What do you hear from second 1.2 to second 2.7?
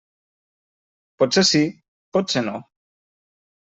Potser sí, potser no.